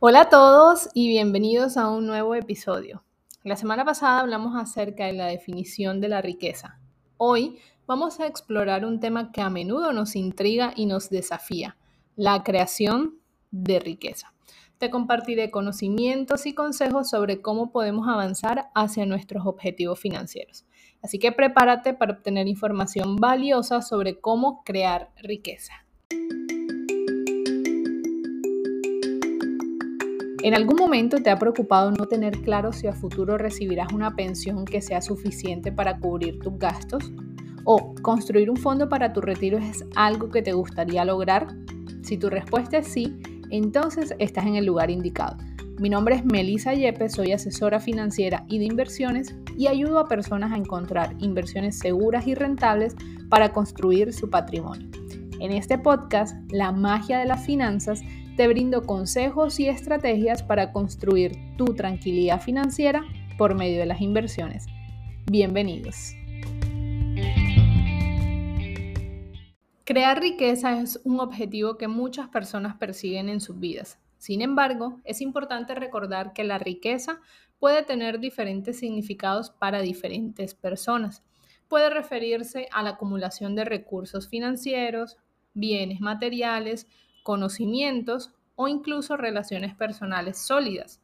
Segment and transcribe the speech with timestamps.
[0.00, 3.02] Hola a todos y bienvenidos a un nuevo episodio.
[3.42, 6.78] La semana pasada hablamos acerca de la definición de la riqueza.
[7.16, 11.76] Hoy vamos a explorar un tema que a menudo nos intriga y nos desafía,
[12.14, 13.18] la creación
[13.50, 14.32] de riqueza.
[14.78, 20.64] Te compartiré conocimientos y consejos sobre cómo podemos avanzar hacia nuestros objetivos financieros.
[21.02, 25.87] Así que prepárate para obtener información valiosa sobre cómo crear riqueza.
[30.40, 34.64] ¿En algún momento te ha preocupado no tener claro si a futuro recibirás una pensión
[34.64, 37.12] que sea suficiente para cubrir tus gastos?
[37.64, 41.48] ¿O construir un fondo para tu retiro es algo que te gustaría lograr?
[42.02, 43.18] Si tu respuesta es sí,
[43.50, 45.36] entonces estás en el lugar indicado.
[45.80, 50.52] Mi nombre es Melissa Yepes, soy asesora financiera y de inversiones y ayudo a personas
[50.52, 52.94] a encontrar inversiones seguras y rentables
[53.28, 54.88] para construir su patrimonio.
[55.40, 58.02] En este podcast, La magia de las finanzas,
[58.38, 63.02] te brindo consejos y estrategias para construir tu tranquilidad financiera
[63.36, 64.66] por medio de las inversiones.
[65.26, 66.14] Bienvenidos.
[69.82, 73.98] Crear riqueza es un objetivo que muchas personas persiguen en sus vidas.
[74.18, 77.18] Sin embargo, es importante recordar que la riqueza
[77.58, 81.24] puede tener diferentes significados para diferentes personas.
[81.66, 85.16] Puede referirse a la acumulación de recursos financieros,
[85.54, 86.86] bienes materiales,
[87.28, 91.00] conocimientos o incluso relaciones personales sólidas.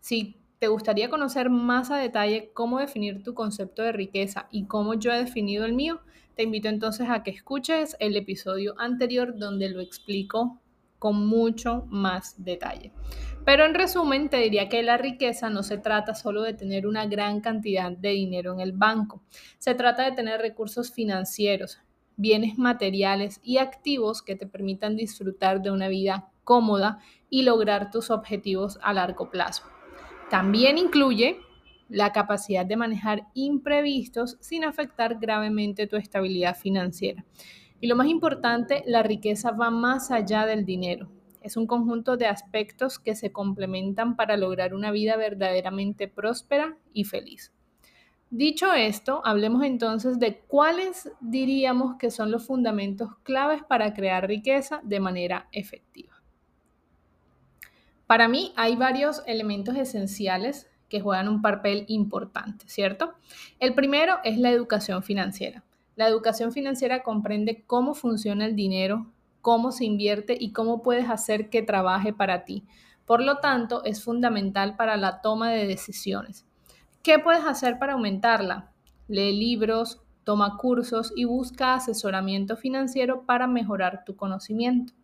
[0.00, 4.94] Si te gustaría conocer más a detalle cómo definir tu concepto de riqueza y cómo
[4.94, 6.00] yo he definido el mío,
[6.34, 10.60] te invito entonces a que escuches el episodio anterior donde lo explico
[10.98, 12.90] con mucho más detalle.
[13.44, 17.06] Pero en resumen, te diría que la riqueza no se trata solo de tener una
[17.06, 19.22] gran cantidad de dinero en el banco,
[19.58, 21.78] se trata de tener recursos financieros,
[22.16, 26.98] bienes materiales y activos que te permitan disfrutar de una vida cómoda
[27.28, 29.62] y lograr tus objetivos a largo plazo.
[30.30, 31.38] También incluye
[31.88, 37.24] la capacidad de manejar imprevistos sin afectar gravemente tu estabilidad financiera.
[37.80, 41.08] Y lo más importante, la riqueza va más allá del dinero.
[41.40, 47.04] Es un conjunto de aspectos que se complementan para lograr una vida verdaderamente próspera y
[47.04, 47.52] feliz.
[48.28, 54.80] Dicho esto, hablemos entonces de cuáles diríamos que son los fundamentos claves para crear riqueza
[54.82, 56.19] de manera efectiva.
[58.10, 63.14] Para mí hay varios elementos esenciales que juegan un papel importante, ¿cierto?
[63.60, 65.62] El primero es la educación financiera.
[65.94, 69.06] La educación financiera comprende cómo funciona el dinero,
[69.42, 72.64] cómo se invierte y cómo puedes hacer que trabaje para ti.
[73.06, 76.44] Por lo tanto, es fundamental para la toma de decisiones.
[77.04, 78.72] ¿Qué puedes hacer para aumentarla?
[79.06, 84.94] Lee libros, toma cursos y busca asesoramiento financiero para mejorar tu conocimiento.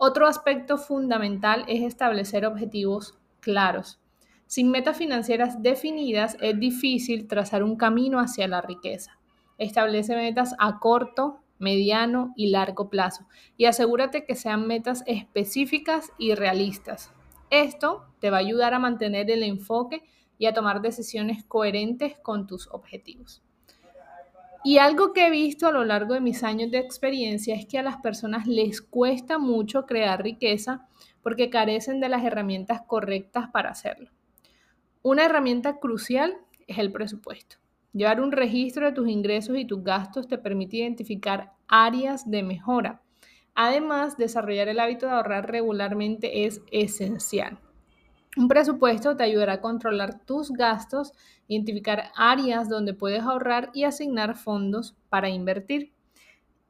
[0.00, 3.98] Otro aspecto fundamental es establecer objetivos claros.
[4.46, 9.18] Sin metas financieras definidas es difícil trazar un camino hacia la riqueza.
[9.58, 13.26] Establece metas a corto, mediano y largo plazo
[13.56, 17.12] y asegúrate que sean metas específicas y realistas.
[17.50, 20.04] Esto te va a ayudar a mantener el enfoque
[20.38, 23.42] y a tomar decisiones coherentes con tus objetivos.
[24.64, 27.78] Y algo que he visto a lo largo de mis años de experiencia es que
[27.78, 30.86] a las personas les cuesta mucho crear riqueza
[31.22, 34.10] porque carecen de las herramientas correctas para hacerlo.
[35.02, 36.36] Una herramienta crucial
[36.66, 37.56] es el presupuesto.
[37.92, 43.02] Llevar un registro de tus ingresos y tus gastos te permite identificar áreas de mejora.
[43.54, 47.58] Además, desarrollar el hábito de ahorrar regularmente es esencial.
[48.38, 51.12] Un presupuesto te ayudará a controlar tus gastos,
[51.48, 55.90] identificar áreas donde puedes ahorrar y asignar fondos para invertir.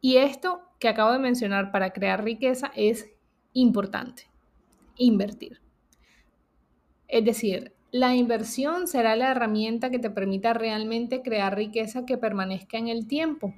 [0.00, 3.10] Y esto que acabo de mencionar para crear riqueza es
[3.52, 4.30] importante,
[4.94, 5.60] invertir.
[7.08, 12.78] Es decir, la inversión será la herramienta que te permita realmente crear riqueza que permanezca
[12.78, 13.52] en el tiempo.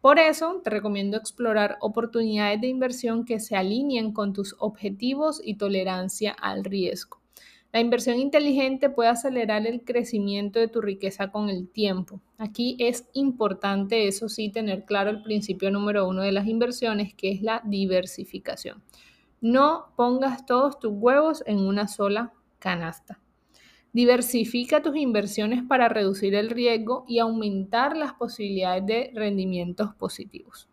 [0.00, 5.54] Por eso te recomiendo explorar oportunidades de inversión que se alineen con tus objetivos y
[5.54, 7.20] tolerancia al riesgo.
[7.76, 12.22] La inversión inteligente puede acelerar el crecimiento de tu riqueza con el tiempo.
[12.38, 17.30] Aquí es importante, eso sí, tener claro el principio número uno de las inversiones, que
[17.32, 18.82] es la diversificación.
[19.42, 23.20] No pongas todos tus huevos en una sola canasta.
[23.92, 30.66] Diversifica tus inversiones para reducir el riesgo y aumentar las posibilidades de rendimientos positivos.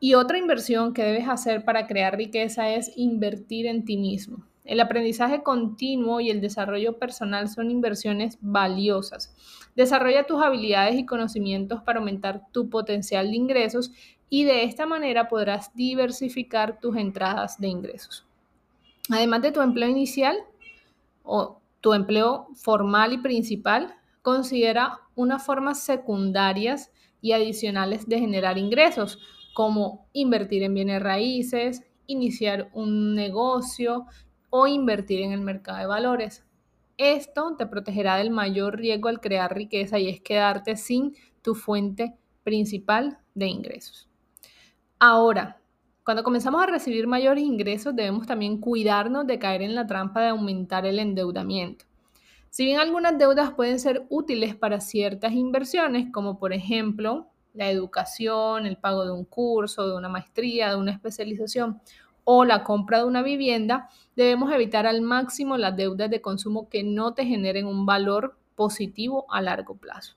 [0.00, 4.44] Y otra inversión que debes hacer para crear riqueza es invertir en ti mismo.
[4.64, 9.34] El aprendizaje continuo y el desarrollo personal son inversiones valiosas.
[9.76, 13.92] Desarrolla tus habilidades y conocimientos para aumentar tu potencial de ingresos
[14.30, 18.24] y de esta manera podrás diversificar tus entradas de ingresos.
[19.10, 20.36] Además de tu empleo inicial
[21.22, 26.90] o tu empleo formal y principal, considera unas formas secundarias
[27.20, 29.18] y adicionales de generar ingresos,
[29.52, 34.06] como invertir en bienes raíces, iniciar un negocio
[34.56, 36.44] o invertir en el mercado de valores.
[36.96, 42.14] Esto te protegerá del mayor riesgo al crear riqueza y es quedarte sin tu fuente
[42.44, 44.08] principal de ingresos.
[45.00, 45.60] Ahora,
[46.04, 50.28] cuando comenzamos a recibir mayores ingresos, debemos también cuidarnos de caer en la trampa de
[50.28, 51.86] aumentar el endeudamiento.
[52.48, 58.66] Si bien algunas deudas pueden ser útiles para ciertas inversiones, como por ejemplo la educación,
[58.66, 61.80] el pago de un curso, de una maestría, de una especialización
[62.24, 66.82] o la compra de una vivienda, debemos evitar al máximo las deudas de consumo que
[66.82, 70.16] no te generen un valor positivo a largo plazo.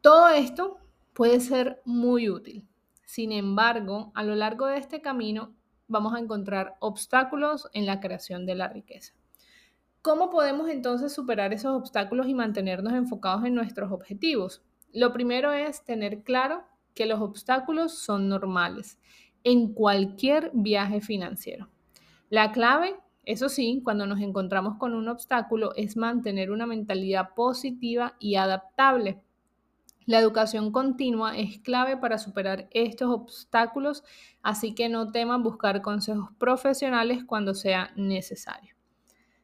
[0.00, 0.78] Todo esto
[1.12, 2.66] puede ser muy útil.
[3.04, 5.52] Sin embargo, a lo largo de este camino
[5.88, 9.12] vamos a encontrar obstáculos en la creación de la riqueza.
[10.00, 14.62] ¿Cómo podemos entonces superar esos obstáculos y mantenernos enfocados en nuestros objetivos?
[14.92, 16.64] Lo primero es tener claro
[16.94, 18.98] que los obstáculos son normales
[19.44, 21.68] en cualquier viaje financiero.
[22.30, 28.16] La clave, eso sí, cuando nos encontramos con un obstáculo es mantener una mentalidad positiva
[28.18, 29.20] y adaptable.
[30.06, 34.02] La educación continua es clave para superar estos obstáculos,
[34.42, 38.74] así que no teman buscar consejos profesionales cuando sea necesario.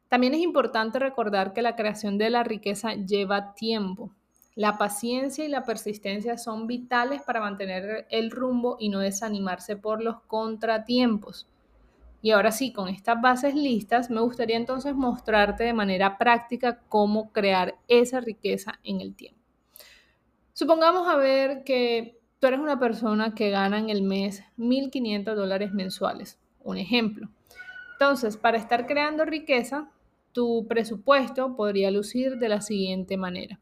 [0.08, 4.14] También es importante recordar que la creación de la riqueza lleva tiempo.
[4.58, 10.02] La paciencia y la persistencia son vitales para mantener el rumbo y no desanimarse por
[10.02, 11.46] los contratiempos.
[12.22, 17.30] Y ahora sí, con estas bases listas, me gustaría entonces mostrarte de manera práctica cómo
[17.30, 19.38] crear esa riqueza en el tiempo.
[20.54, 25.72] Supongamos a ver que tú eres una persona que gana en el mes 1.500 dólares
[25.72, 27.28] mensuales, un ejemplo.
[27.92, 29.88] Entonces, para estar creando riqueza,
[30.32, 33.60] tu presupuesto podría lucir de la siguiente manera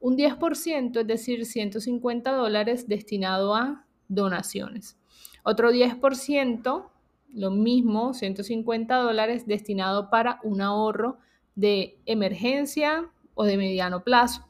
[0.00, 4.98] un 10%, es decir, 150 dólares destinado a donaciones.
[5.44, 6.90] Otro 10%,
[7.34, 11.18] lo mismo, 150 dólares destinado para un ahorro
[11.54, 14.46] de emergencia o de mediano plazo.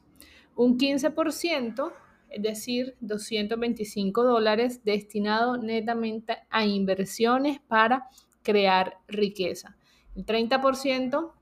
[0.54, 1.92] Un 15%,
[2.30, 8.08] es decir, 225 dólares destinado netamente a inversiones para
[8.42, 9.76] crear riqueza.
[10.14, 11.32] El 30%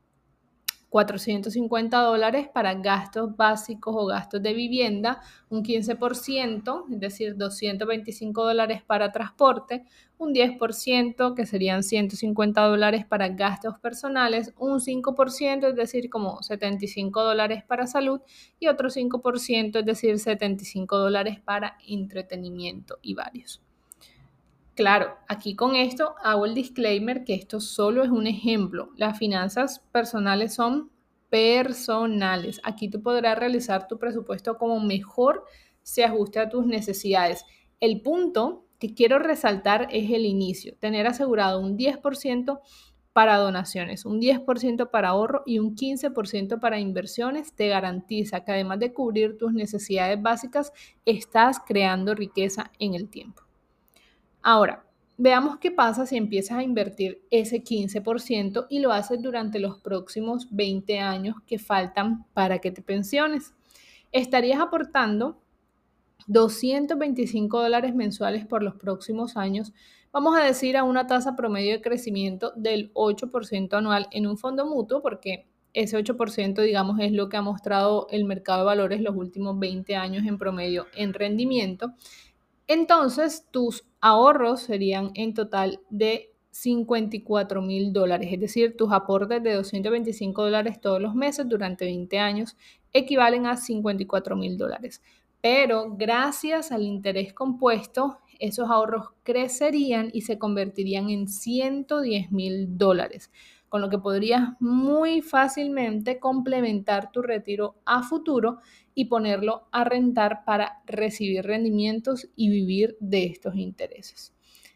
[0.88, 5.20] 450 dólares para gastos básicos o gastos de vivienda,
[5.50, 9.84] un 15%, es decir, 225 dólares para transporte,
[10.16, 17.22] un 10%, que serían 150 dólares para gastos personales, un 5%, es decir, como 75
[17.22, 18.20] dólares para salud
[18.58, 23.67] y otro 5%, es decir, 75 dólares para entretenimiento y varios.
[24.78, 28.90] Claro, aquí con esto hago el disclaimer que esto solo es un ejemplo.
[28.94, 30.92] Las finanzas personales son
[31.30, 32.60] personales.
[32.62, 35.42] Aquí tú podrás realizar tu presupuesto como mejor
[35.82, 37.44] se ajuste a tus necesidades.
[37.80, 42.60] El punto que quiero resaltar es el inicio, tener asegurado un 10%
[43.12, 48.78] para donaciones, un 10% para ahorro y un 15% para inversiones te garantiza que además
[48.78, 50.72] de cubrir tus necesidades básicas,
[51.04, 53.47] estás creando riqueza en el tiempo.
[54.50, 54.82] Ahora,
[55.18, 60.48] veamos qué pasa si empiezas a invertir ese 15% y lo haces durante los próximos
[60.50, 63.52] 20 años que faltan para que te pensiones.
[64.10, 65.38] Estarías aportando
[66.28, 69.74] 225 dólares mensuales por los próximos años,
[70.12, 74.64] vamos a decir a una tasa promedio de crecimiento del 8% anual en un fondo
[74.64, 79.14] mutuo, porque ese 8% digamos es lo que ha mostrado el mercado de valores los
[79.14, 81.92] últimos 20 años en promedio en rendimiento.
[82.68, 89.54] Entonces, tus ahorros serían en total de 54 mil dólares, es decir, tus aportes de
[89.54, 92.56] 225 dólares todos los meses durante 20 años
[92.92, 95.02] equivalen a 54 mil dólares.
[95.40, 103.30] Pero gracias al interés compuesto, esos ahorros crecerían y se convertirían en 110 mil dólares
[103.68, 108.58] con lo que podrías muy fácilmente complementar tu retiro a futuro
[108.94, 114.32] y ponerlo a rentar para recibir rendimientos y vivir de estos intereses.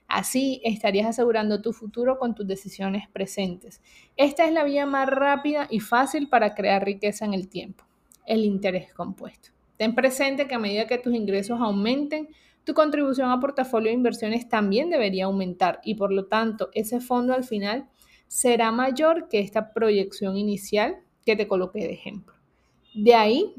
[0.08, 3.80] Así estarías asegurando tu futuro con tus decisiones presentes.
[4.16, 7.84] Esta es la vía más rápida y fácil para crear riqueza en el tiempo,
[8.26, 9.50] el interés compuesto.
[9.78, 12.28] Ten presente que a medida que tus ingresos aumenten,
[12.64, 17.34] tu contribución a portafolio de inversiones también debería aumentar y por lo tanto ese fondo
[17.34, 17.88] al final
[18.32, 20.96] será mayor que esta proyección inicial
[21.26, 22.32] que te coloqué de ejemplo.
[22.94, 23.54] De ahí,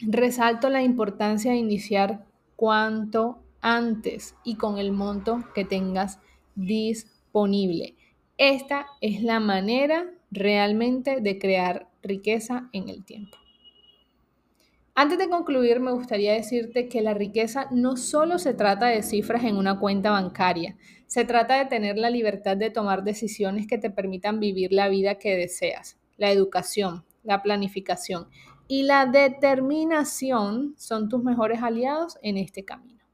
[0.00, 2.26] resalto la importancia de iniciar
[2.56, 6.18] cuanto antes y con el monto que tengas
[6.56, 7.94] disponible.
[8.38, 13.38] Esta es la manera realmente de crear riqueza en el tiempo.
[14.98, 19.44] Antes de concluir, me gustaría decirte que la riqueza no solo se trata de cifras
[19.44, 23.90] en una cuenta bancaria, se trata de tener la libertad de tomar decisiones que te
[23.90, 25.98] permitan vivir la vida que deseas.
[26.16, 28.28] La educación, la planificación
[28.68, 33.04] y la determinación son tus mejores aliados en este camino.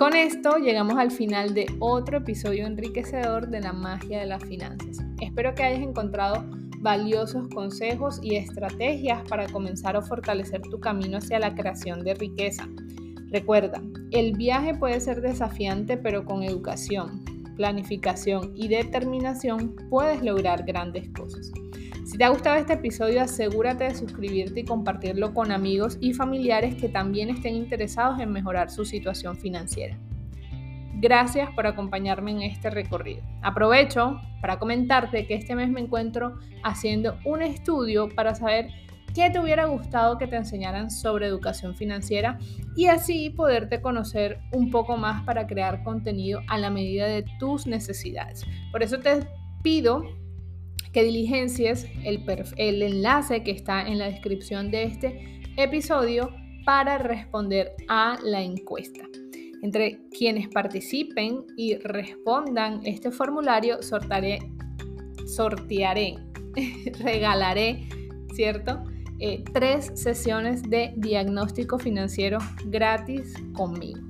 [0.00, 5.04] Con esto llegamos al final de otro episodio enriquecedor de la magia de las finanzas.
[5.20, 6.42] Espero que hayas encontrado
[6.78, 12.66] valiosos consejos y estrategias para comenzar a fortalecer tu camino hacia la creación de riqueza.
[13.30, 17.22] Recuerda, el viaje puede ser desafiante, pero con educación,
[17.56, 21.52] planificación y determinación puedes lograr grandes cosas.
[22.10, 26.74] Si te ha gustado este episodio, asegúrate de suscribirte y compartirlo con amigos y familiares
[26.74, 29.96] que también estén interesados en mejorar su situación financiera.
[30.96, 33.22] Gracias por acompañarme en este recorrido.
[33.42, 38.70] Aprovecho para comentarte que este mes me encuentro haciendo un estudio para saber
[39.14, 42.40] qué te hubiera gustado que te enseñaran sobre educación financiera
[42.74, 47.68] y así poderte conocer un poco más para crear contenido a la medida de tus
[47.68, 48.44] necesidades.
[48.72, 49.28] Por eso te
[49.62, 50.02] pido
[50.92, 52.24] que diligencies el,
[52.56, 56.30] el enlace que está en la descripción de este episodio
[56.64, 59.04] para responder a la encuesta.
[59.62, 64.38] Entre quienes participen y respondan este formulario, sortearé,
[67.00, 67.88] regalaré,
[68.34, 68.82] ¿cierto?
[69.18, 74.00] Eh, tres sesiones de diagnóstico financiero gratis conmigo.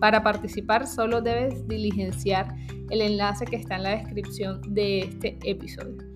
[0.00, 2.54] Para participar solo debes diligenciar
[2.90, 6.11] el enlace que está en la descripción de este episodio.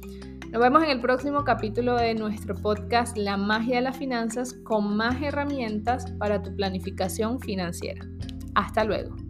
[0.53, 4.97] Nos vemos en el próximo capítulo de nuestro podcast La magia de las finanzas con
[4.97, 8.07] más herramientas para tu planificación financiera.
[8.55, 9.26] Hasta luego.